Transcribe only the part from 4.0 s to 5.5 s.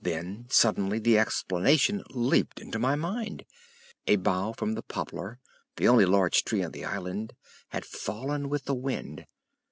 a bough from the poplar,